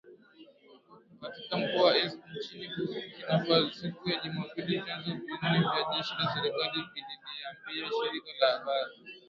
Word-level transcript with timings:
Katika 1.21 1.57
mkoa 1.57 1.83
wa 1.85 1.97
Est 1.97 2.19
nchini 2.37 2.67
Burkina 2.77 3.45
Faso 3.45 3.71
siku 3.71 4.09
ya 4.09 4.19
Jumapili 4.23 4.79
vyanzo 4.81 5.11
vine 5.11 5.59
vya 5.59 5.95
jeshi 5.97 6.13
la 6.19 6.33
serikali 6.33 6.83
vililiambia 6.93 8.09
shirika 8.09 8.31
la 8.45 8.57
habari. 8.59 8.91